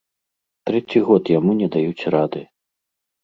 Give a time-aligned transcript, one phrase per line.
[0.69, 2.41] Трэці год яму не даюць рады.